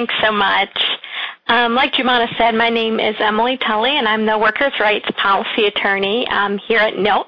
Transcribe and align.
Thanks 0.00 0.14
so 0.24 0.32
much. 0.32 0.78
Um, 1.46 1.74
like 1.74 1.92
Jumana 1.92 2.26
said, 2.38 2.54
my 2.54 2.70
name 2.70 2.98
is 2.98 3.14
Emily 3.18 3.58
Tulli, 3.58 3.90
and 3.90 4.08
I'm 4.08 4.24
the 4.24 4.38
Workers' 4.38 4.72
Rights 4.80 5.04
Policy 5.18 5.66
Attorney 5.66 6.26
um, 6.28 6.56
here 6.56 6.78
at 6.78 6.94
NILC. 6.94 7.26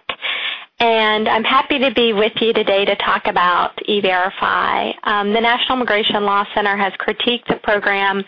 And 0.80 1.28
I'm 1.28 1.44
happy 1.44 1.78
to 1.80 1.92
be 1.92 2.14
with 2.14 2.32
you 2.40 2.54
today 2.54 2.86
to 2.86 2.96
talk 2.96 3.26
about 3.26 3.72
E-Verify. 3.86 4.92
Um, 5.04 5.34
the 5.34 5.40
National 5.42 5.76
Immigration 5.76 6.24
Law 6.24 6.46
Center 6.54 6.74
has 6.74 6.94
critiqued 6.94 7.46
the 7.46 7.56
program 7.62 8.24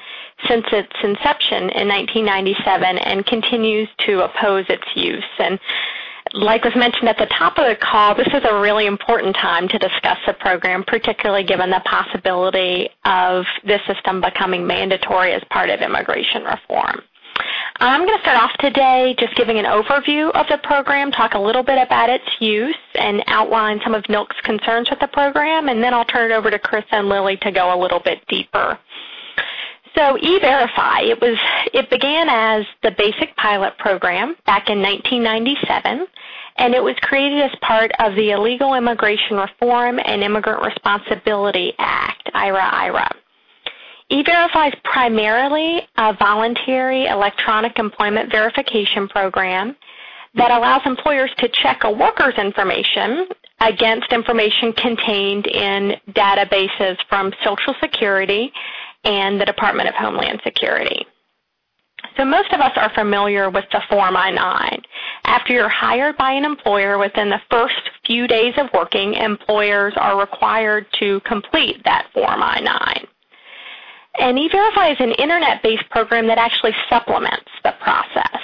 since 0.47 0.67
its 0.73 0.93
inception 1.03 1.71
in 1.71 1.89
1997 1.89 2.99
and 2.99 3.25
continues 3.25 3.89
to 4.01 4.25
oppose 4.25 4.67
its 4.69 4.85
use. 4.95 5.25
And 5.39 5.59
like 6.35 6.65
was 6.65 6.75
mentioned 6.75 7.09
at 7.09 7.17
the 7.17 7.27
top 7.27 7.59
of 7.59 7.67
the 7.67 7.77
call, 7.77 8.15
this 8.15 8.27
is 8.27 8.43
a 8.45 8.61
really 8.61 8.87
important 8.87 9.37
time 9.37 9.69
to 9.69 9.79
discuss 9.79 10.19
the 10.27 10.33
program, 10.35 10.83
particularly 10.85 11.45
given 11.45 11.71
the 11.71 11.81
possibility 11.85 12.91
of 13.05 13.45
this 13.65 13.81
system 13.87 14.21
becoming 14.21 14.67
mandatory 14.67 15.33
as 15.33 15.43
part 15.51 15.71
of 15.71 15.81
immigration 15.81 16.43
reform. 16.43 17.01
I'm 17.81 18.07
going 18.07 18.17
to 18.17 18.23
start 18.23 18.41
off 18.41 18.53
today 18.59 19.15
just 19.19 19.35
giving 19.37 19.59
an 19.59 19.65
overview 19.65 20.31
of 20.33 20.47
the 20.49 20.59
program, 20.59 21.11
talk 21.11 21.35
a 21.35 21.39
little 21.39 21.63
bit 21.63 21.79
about 21.79 22.11
its 22.11 22.25
use, 22.41 22.77
and 22.95 23.23
outline 23.27 23.81
some 23.83 23.95
of 23.95 24.03
NILC's 24.05 24.41
concerns 24.43 24.91
with 24.91 25.01
the 25.01 25.09
program, 25.09 25.69
and 25.69 25.83
then 25.83 25.95
I'll 25.95 26.05
turn 26.05 26.31
it 26.31 26.35
over 26.35 26.51
to 26.51 26.59
Chris 26.59 26.85
and 26.91 27.09
Lillie 27.09 27.37
to 27.39 27.51
go 27.51 27.77
a 27.77 27.79
little 27.81 28.01
bit 28.01 28.27
deeper. 28.29 28.79
So 29.97 30.19
E-Verify, 30.19 31.03
it 31.03 31.21
was 31.21 31.39
it 31.73 31.89
began 31.89 32.29
as 32.29 32.67
the 32.83 32.91
basic 32.99 33.37
pilot 33.37 33.79
program 33.79 34.35
back 34.45 34.69
in 34.69 34.83
1997 34.83 36.07
and 36.57 36.75
it 36.75 36.83
was 36.83 36.95
created 37.03 37.43
as 37.43 37.51
part 37.61 37.91
of 37.99 38.15
the 38.15 38.31
Illegal 38.31 38.75
Immigration 38.75 39.37
Reform 39.37 39.99
and 40.05 40.23
Immigrant 40.23 40.63
Responsibility 40.63 41.73
Act, 41.79 42.31
IRA-IRA. 42.33 43.11
E-Verify 44.11 44.69
is 44.69 44.75
primarily 44.85 45.81
a 45.97 46.15
voluntary 46.15 47.07
electronic 47.07 47.79
employment 47.79 48.31
verification 48.31 49.09
program 49.09 49.75
that 50.35 50.51
allows 50.51 50.83
employers 50.85 51.31
to 51.39 51.49
check 51.63 51.81
a 51.85 51.91
worker's 51.91 52.35
information 52.39 53.27
against 53.61 54.13
information 54.13 54.73
contained 54.75 55.47
in 55.47 55.95
databases 56.11 56.97
from 57.09 57.33
Social 57.43 57.75
Security 57.81 58.53
and 59.05 59.41
the 59.41 59.45
Department 59.45 59.89
of 59.89 59.95
Homeland 59.95 60.41
Security. 60.45 61.07
So 62.17 62.25
most 62.25 62.53
of 62.53 62.61
us 62.61 62.73
are 62.77 62.93
familiar 62.95 63.51
with 63.51 63.65
the 63.73 63.81
Form 63.89 64.17
I-9. 64.17 64.83
After 65.25 65.55
you're 65.55 65.69
hired 65.69 66.17
by 66.17 66.33
an 66.33 66.45
employer 66.45 66.99
within 66.99 67.31
the 67.31 67.41
first 67.51 67.91
few 68.05 68.27
days 68.27 68.55
of 68.59 68.69
working, 68.75 69.15
employers 69.15 69.95
are 69.97 70.19
required 70.19 70.87
to 71.01 71.21
complete 71.21 71.83
that 71.85 72.09
Form 72.13 72.43
I-9. 72.43 73.07
And 74.19 74.39
E-Verify 74.39 74.91
is 74.91 75.01
an 75.01 75.13
internet-based 75.13 75.89
program 75.91 76.27
that 76.29 76.39
actually 76.39 76.75
supplements 76.89 77.51
the 77.65 77.73
process. 77.81 78.39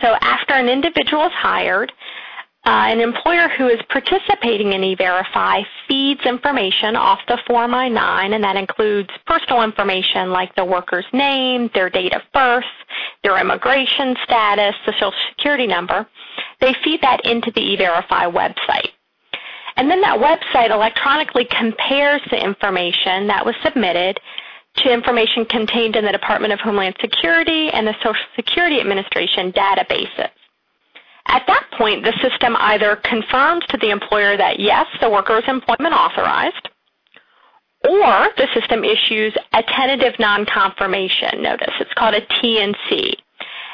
So 0.00 0.14
after 0.20 0.54
an 0.54 0.68
individual 0.68 1.26
is 1.26 1.32
hired, 1.32 1.90
Uh, 2.66 2.90
an 2.90 2.98
employer 2.98 3.48
who 3.56 3.68
is 3.68 3.78
participating 3.90 4.72
in 4.72 4.82
E-Verify 4.82 5.62
feeds 5.86 6.20
information 6.26 6.96
off 6.96 7.20
the 7.28 7.38
Form 7.46 7.72
I-9, 7.72 8.34
and 8.34 8.42
that 8.42 8.56
includes 8.56 9.08
personal 9.24 9.62
information 9.62 10.30
like 10.30 10.52
the 10.56 10.64
worker's 10.64 11.06
name, 11.12 11.70
their 11.74 11.88
date 11.88 12.12
of 12.12 12.22
birth, 12.34 12.64
their 13.22 13.38
immigration 13.38 14.16
status, 14.24 14.74
the 14.84 14.92
Social 14.94 15.12
Security 15.30 15.68
number. 15.68 16.08
They 16.60 16.74
feed 16.82 17.02
that 17.02 17.24
into 17.24 17.52
the 17.52 17.60
E-Verify 17.60 18.24
website. 18.24 18.90
And 19.76 19.88
then 19.88 20.00
that 20.00 20.18
website 20.18 20.72
electronically 20.72 21.44
compares 21.44 22.20
the 22.32 22.44
information 22.44 23.28
that 23.28 23.46
was 23.46 23.54
submitted 23.62 24.18
to 24.78 24.92
information 24.92 25.44
contained 25.44 25.94
in 25.94 26.04
the 26.04 26.10
Department 26.10 26.52
of 26.52 26.58
Homeland 26.58 26.96
Security 27.00 27.68
and 27.70 27.86
the 27.86 27.94
Social 28.02 28.26
Security 28.34 28.80
Administration 28.80 29.52
databases. 29.52 30.30
At 31.28 31.44
that 31.46 31.66
point, 31.76 32.04
the 32.04 32.12
system 32.22 32.56
either 32.58 32.96
confirms 32.96 33.64
to 33.66 33.76
the 33.78 33.90
employer 33.90 34.36
that 34.36 34.60
yes, 34.60 34.86
the 35.00 35.10
worker 35.10 35.38
is 35.38 35.44
employment 35.48 35.94
authorized, 35.94 36.68
or 37.88 38.28
the 38.36 38.48
system 38.54 38.84
issues 38.84 39.34
a 39.52 39.62
tentative 39.62 40.18
non-confirmation 40.18 41.42
notice. 41.42 41.74
It's 41.80 41.92
called 41.94 42.14
a 42.14 42.20
TNC. 42.20 43.14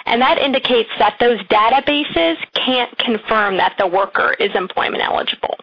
And 0.07 0.21
that 0.21 0.39
indicates 0.39 0.91
that 0.99 1.17
those 1.21 1.39
databases 1.45 2.37
can't 2.55 2.97
confirm 2.99 3.57
that 3.59 3.77
the 3.79 3.87
worker 3.87 4.35
is 4.41 4.51
employment 4.55 5.03
eligible. 5.03 5.57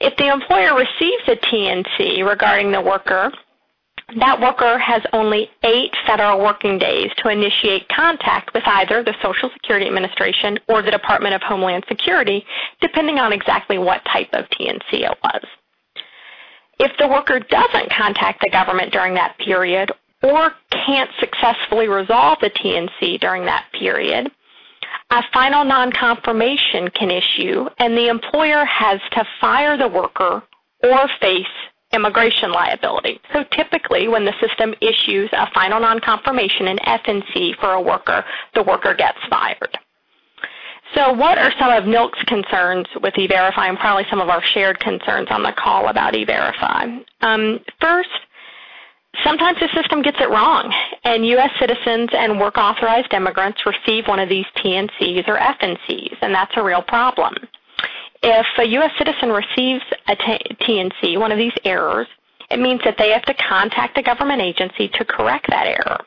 If 0.00 0.16
the 0.16 0.32
employer 0.32 0.74
receives 0.74 1.22
a 1.28 1.36
TNC 1.36 2.26
regarding 2.26 2.72
the 2.72 2.80
worker, 2.80 3.30
that 4.18 4.40
worker 4.40 4.78
has 4.78 5.02
only 5.12 5.50
eight 5.64 5.94
federal 6.06 6.40
working 6.40 6.78
days 6.78 7.10
to 7.18 7.28
initiate 7.28 7.88
contact 7.88 8.52
with 8.54 8.62
either 8.66 9.02
the 9.02 9.14
Social 9.22 9.50
Security 9.52 9.86
Administration 9.86 10.58
or 10.68 10.82
the 10.82 10.90
Department 10.90 11.34
of 11.34 11.42
Homeland 11.42 11.84
Security, 11.88 12.44
depending 12.80 13.18
on 13.18 13.32
exactly 13.32 13.78
what 13.78 14.04
type 14.04 14.28
of 14.32 14.46
TNC 14.50 14.82
it 14.92 15.18
was. 15.22 15.42
If 16.78 16.92
the 16.98 17.08
worker 17.08 17.40
doesn't 17.40 17.92
contact 17.92 18.40
the 18.40 18.50
government 18.50 18.92
during 18.92 19.14
that 19.14 19.36
period 19.38 19.92
or 20.22 20.52
can't 20.86 21.10
successfully 21.20 21.88
resolve 21.88 22.38
the 22.40 22.50
TNC 22.50 23.20
during 23.20 23.44
that 23.44 23.66
period, 23.78 24.30
a 25.10 25.22
final 25.32 25.64
non-confirmation 25.64 26.88
can 26.90 27.10
issue 27.10 27.66
and 27.78 27.96
the 27.96 28.08
employer 28.08 28.64
has 28.64 29.00
to 29.12 29.24
fire 29.40 29.76
the 29.76 29.88
worker 29.88 30.42
or 30.82 31.08
face 31.20 31.46
immigration 31.92 32.52
liability. 32.52 33.20
So 33.32 33.44
typically 33.52 34.08
when 34.08 34.24
the 34.24 34.34
system 34.40 34.74
issues 34.80 35.28
a 35.32 35.50
final 35.52 35.80
non-confirmation, 35.80 36.68
an 36.68 36.78
FNC 36.78 37.58
for 37.58 37.72
a 37.72 37.80
worker, 37.80 38.24
the 38.54 38.62
worker 38.62 38.94
gets 38.94 39.18
fired. 39.28 39.76
So 40.94 41.12
what 41.12 41.38
are 41.38 41.52
some 41.58 41.70
of 41.70 41.84
NILC's 41.84 42.22
concerns 42.26 42.86
with 43.00 43.16
E-Verify 43.16 43.68
and 43.68 43.78
probably 43.78 44.04
some 44.10 44.20
of 44.20 44.28
our 44.28 44.42
shared 44.42 44.80
concerns 44.80 45.28
on 45.30 45.42
the 45.42 45.52
call 45.52 45.88
about 45.88 46.16
E-Verify? 46.16 46.98
Um, 47.20 47.60
first, 47.80 48.08
sometimes 49.22 49.58
the 49.60 49.68
system 49.72 50.02
gets 50.02 50.18
it 50.20 50.28
wrong, 50.30 50.72
and 51.04 51.24
U.S. 51.26 51.50
citizens 51.60 52.10
and 52.12 52.40
work 52.40 52.58
authorized 52.58 53.12
immigrants 53.12 53.60
receive 53.64 54.08
one 54.08 54.18
of 54.18 54.28
these 54.28 54.46
TNCs 54.56 55.28
or 55.28 55.36
FNCs, 55.38 56.16
and 56.22 56.34
that's 56.34 56.52
a 56.56 56.62
real 56.62 56.82
problem. 56.82 57.34
If 58.22 58.46
a 58.58 58.64
U.S. 58.64 58.90
citizen 58.98 59.30
receives 59.30 59.82
a 60.08 60.16
TNC, 60.16 61.18
one 61.18 61.32
of 61.32 61.38
these 61.38 61.54
errors, 61.64 62.06
it 62.50 62.58
means 62.58 62.80
that 62.84 62.96
they 62.98 63.10
have 63.10 63.22
to 63.22 63.34
contact 63.34 63.96
a 63.96 64.02
government 64.02 64.42
agency 64.42 64.88
to 64.88 65.04
correct 65.04 65.46
that 65.48 65.66
error. 65.66 66.00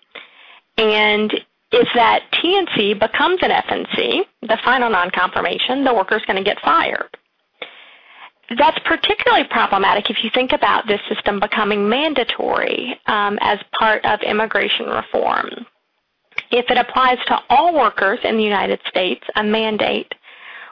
And 0.78 1.34
if 1.72 1.88
that 1.96 2.24
TNC 2.34 3.00
becomes 3.00 3.40
an 3.42 3.50
FNC, 3.50 4.22
the 4.44 4.60
final 4.64 4.90
non-confirmation, 4.90 5.84
the 5.84 5.94
worker 5.94 6.18
is 6.18 6.26
going 6.26 6.38
to 6.38 6.44
get 6.44 6.60
fired. 6.62 7.10
That's 8.58 8.78
particularly 8.86 9.46
problematic 9.50 10.10
if 10.10 10.24
you 10.24 10.30
think 10.34 10.52
about 10.52 10.86
this 10.86 11.00
system 11.10 11.40
becoming 11.40 11.90
mandatory 11.90 13.00
um, 13.08 13.40
as 13.42 13.58
part 13.78 14.06
of 14.06 14.20
immigration 14.22 14.86
reform. 14.86 15.50
If 16.52 16.70
it 16.70 16.78
applies 16.78 17.18
to 17.28 17.40
all 17.50 17.74
workers 17.74 18.20
in 18.24 18.38
the 18.38 18.44
United 18.44 18.80
States, 18.88 19.24
a 19.36 19.44
mandate, 19.44 20.13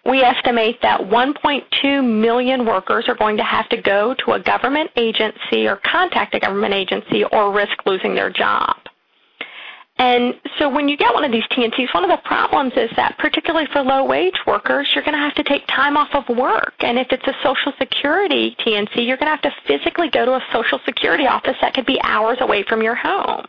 we 0.05 0.21
estimate 0.21 0.79
that 0.81 0.99
1.2 0.99 2.21
million 2.21 2.65
workers 2.65 3.05
are 3.07 3.15
going 3.15 3.37
to 3.37 3.43
have 3.43 3.69
to 3.69 3.81
go 3.81 4.15
to 4.25 4.31
a 4.33 4.39
government 4.39 4.89
agency 4.95 5.67
or 5.67 5.79
contact 5.85 6.33
a 6.33 6.39
government 6.39 6.73
agency 6.73 7.23
or 7.25 7.53
risk 7.53 7.85
losing 7.85 8.15
their 8.15 8.31
job. 8.31 8.75
And 9.97 10.33
so 10.57 10.67
when 10.67 10.89
you 10.89 10.97
get 10.97 11.13
one 11.13 11.23
of 11.23 11.31
these 11.31 11.43
TNCs, 11.51 11.93
one 11.93 12.03
of 12.03 12.09
the 12.09 12.21
problems 12.25 12.73
is 12.75 12.89
that 12.95 13.19
particularly 13.19 13.67
for 13.71 13.83
low 13.83 14.03
wage 14.03 14.33
workers, 14.47 14.89
you're 14.95 15.03
going 15.03 15.13
to 15.15 15.19
have 15.19 15.35
to 15.35 15.43
take 15.43 15.67
time 15.67 15.95
off 15.95 16.09
of 16.13 16.35
work. 16.35 16.73
And 16.79 16.97
if 16.97 17.07
it's 17.11 17.27
a 17.27 17.33
Social 17.43 17.71
Security 17.77 18.55
TNC, 18.65 19.05
you're 19.05 19.17
going 19.17 19.27
to 19.27 19.37
have 19.37 19.43
to 19.43 19.53
physically 19.67 20.09
go 20.09 20.25
to 20.25 20.31
a 20.33 20.45
Social 20.51 20.79
Security 20.85 21.27
office 21.27 21.55
that 21.61 21.75
could 21.75 21.85
be 21.85 22.01
hours 22.01 22.39
away 22.41 22.63
from 22.67 22.81
your 22.81 22.95
home. 22.95 23.45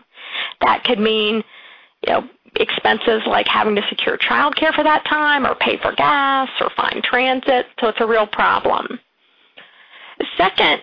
That 0.60 0.84
could 0.84 0.98
mean, 0.98 1.42
you 2.06 2.12
know, 2.12 2.28
expenses 2.56 3.22
like 3.26 3.46
having 3.46 3.74
to 3.76 3.82
secure 3.88 4.18
childcare 4.18 4.74
for 4.74 4.84
that 4.84 5.04
time 5.06 5.46
or 5.46 5.54
pay 5.54 5.78
for 5.78 5.92
gas 5.92 6.48
or 6.60 6.70
find 6.76 7.02
transit, 7.02 7.66
so 7.80 7.88
it's 7.88 8.00
a 8.00 8.06
real 8.06 8.26
problem. 8.26 8.98
Second, 10.36 10.80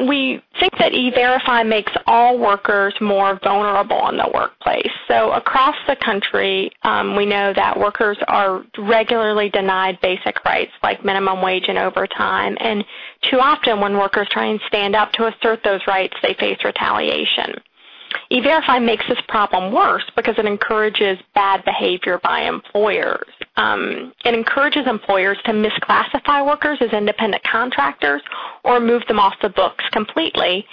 we 0.00 0.42
think 0.58 0.76
that 0.78 0.92
E-Verify 0.92 1.62
makes 1.62 1.92
all 2.06 2.38
workers 2.38 2.94
more 3.00 3.38
vulnerable 3.42 4.08
in 4.08 4.16
the 4.16 4.30
workplace. 4.34 4.90
So 5.08 5.32
across 5.32 5.76
the 5.86 5.96
country, 5.96 6.70
um, 6.82 7.16
we 7.16 7.26
know 7.26 7.52
that 7.54 7.78
workers 7.78 8.16
are 8.28 8.64
regularly 8.78 9.50
denied 9.50 10.00
basic 10.00 10.44
rights 10.44 10.72
like 10.82 11.04
minimum 11.04 11.42
wage 11.42 11.66
and 11.68 11.78
overtime. 11.78 12.56
And 12.60 12.84
too 13.30 13.38
often 13.38 13.80
when 13.80 13.96
workers 13.98 14.28
try 14.30 14.46
and 14.46 14.60
stand 14.66 14.96
up 14.96 15.12
to 15.12 15.26
assert 15.26 15.62
those 15.62 15.80
rights, 15.86 16.16
they 16.22 16.34
face 16.34 16.58
retaliation. 16.64 17.54
E-Verify 18.32 18.78
makes 18.78 19.04
this 19.08 19.20
problem 19.28 19.74
worse 19.74 20.04
because 20.16 20.34
it 20.38 20.46
encourages 20.46 21.18
bad 21.34 21.62
behavior 21.64 22.18
by 22.22 22.40
employers. 22.42 23.28
Um, 23.56 24.12
it 24.24 24.32
encourages 24.34 24.86
employers 24.86 25.36
to 25.44 25.52
misclassify 25.52 26.46
workers 26.46 26.78
as 26.80 26.90
independent 26.92 27.42
contractors 27.44 28.22
or 28.64 28.80
move 28.80 29.02
them 29.06 29.18
off 29.20 29.34
the 29.42 29.50
books 29.50 29.84
completely. 29.92 30.64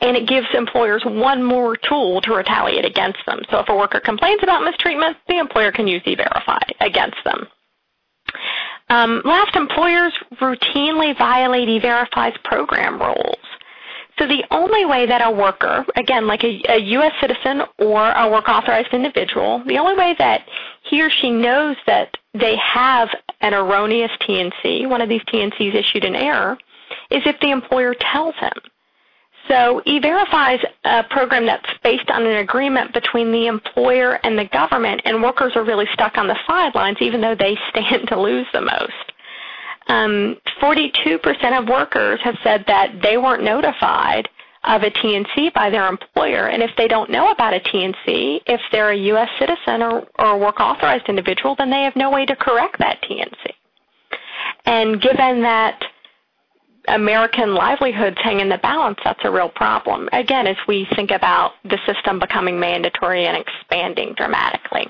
and 0.00 0.16
it 0.16 0.28
gives 0.28 0.46
employers 0.54 1.02
one 1.04 1.42
more 1.42 1.76
tool 1.76 2.20
to 2.22 2.34
retaliate 2.34 2.84
against 2.84 3.20
them. 3.26 3.40
So 3.50 3.60
if 3.60 3.68
a 3.68 3.76
worker 3.76 4.00
complains 4.00 4.40
about 4.42 4.64
mistreatment, 4.64 5.16
the 5.28 5.38
employer 5.38 5.72
can 5.72 5.86
use 5.86 6.02
E-Verify 6.04 6.58
against 6.80 7.18
them. 7.24 7.46
Um, 8.90 9.22
last, 9.24 9.54
employers 9.56 10.12
routinely 10.40 11.16
violate 11.16 11.68
E-Verify's 11.68 12.36
program 12.44 13.00
rules. 13.00 13.38
So 14.18 14.28
the 14.28 14.44
only 14.52 14.84
way 14.84 15.06
that 15.06 15.26
a 15.26 15.30
worker, 15.30 15.84
again, 15.96 16.26
like 16.26 16.44
a, 16.44 16.62
a, 16.68 16.78
U.S. 16.78 17.12
citizen 17.20 17.62
or 17.78 18.12
a 18.12 18.30
work 18.30 18.48
authorized 18.48 18.92
individual, 18.92 19.62
the 19.66 19.78
only 19.78 19.96
way 19.96 20.14
that 20.18 20.42
he 20.88 21.02
or 21.02 21.10
she 21.10 21.30
knows 21.30 21.76
that 21.86 22.16
they 22.32 22.56
have 22.56 23.08
an 23.40 23.54
erroneous 23.54 24.12
TNC, 24.20 24.88
one 24.88 25.00
of 25.00 25.08
these 25.08 25.22
TNCs 25.22 25.74
issued 25.74 26.04
in 26.04 26.14
error, 26.14 26.56
is 27.10 27.22
if 27.26 27.38
the 27.40 27.50
employer 27.50 27.94
tells 28.12 28.34
him. 28.36 28.52
So 29.48 29.82
E-Verify 29.84 30.54
is 30.54 30.60
a 30.84 31.02
program 31.04 31.44
that's 31.44 31.68
based 31.82 32.10
on 32.10 32.24
an 32.24 32.36
agreement 32.36 32.94
between 32.94 33.30
the 33.30 33.46
employer 33.46 34.18
and 34.24 34.38
the 34.38 34.46
government, 34.46 35.02
and 35.04 35.22
workers 35.22 35.52
are 35.54 35.64
really 35.64 35.86
stuck 35.92 36.16
on 36.16 36.28
the 36.28 36.38
sidelines 36.46 36.98
even 37.00 37.20
though 37.20 37.34
they 37.34 37.56
stand 37.70 38.08
to 38.08 38.20
lose 38.20 38.46
the 38.52 38.60
most. 38.60 39.03
Um, 39.86 40.36
42% 40.62 41.58
of 41.58 41.68
workers 41.68 42.20
have 42.24 42.36
said 42.42 42.64
that 42.66 43.00
they 43.02 43.18
weren't 43.18 43.44
notified 43.44 44.28
of 44.64 44.82
a 44.82 44.90
TNC 44.90 45.52
by 45.52 45.68
their 45.68 45.86
employer, 45.88 46.48
and 46.48 46.62
if 46.62 46.70
they 46.78 46.88
don't 46.88 47.10
know 47.10 47.30
about 47.30 47.52
a 47.52 47.60
TNC, 47.60 48.40
if 48.46 48.60
they're 48.72 48.92
a 48.92 48.96
U.S. 48.96 49.28
citizen 49.38 49.82
or, 49.82 50.06
or 50.18 50.26
a 50.26 50.38
work 50.38 50.58
authorized 50.58 51.06
individual, 51.08 51.54
then 51.56 51.70
they 51.70 51.82
have 51.82 51.96
no 51.96 52.10
way 52.10 52.24
to 52.24 52.34
correct 52.36 52.78
that 52.78 53.02
TNC. 53.02 53.52
And 54.64 55.02
given 55.02 55.42
that 55.42 55.82
American 56.88 57.54
livelihoods 57.54 58.16
hang 58.22 58.40
in 58.40 58.48
the 58.48 58.58
balance, 58.58 58.98
that's 59.04 59.20
a 59.24 59.30
real 59.30 59.48
problem. 59.48 60.08
Again, 60.12 60.46
as 60.46 60.56
we 60.66 60.86
think 60.96 61.10
about 61.10 61.52
the 61.64 61.78
system 61.86 62.18
becoming 62.18 62.58
mandatory 62.58 63.26
and 63.26 63.36
expanding 63.36 64.14
dramatically. 64.16 64.86